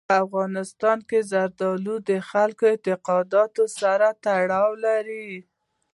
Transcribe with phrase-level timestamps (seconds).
[0.09, 5.29] په افغانستان کې زردالو د خلکو د اعتقاداتو سره تړاو لري.